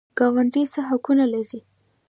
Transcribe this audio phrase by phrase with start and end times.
[0.17, 1.59] ګاونډي څه حقوق لري؟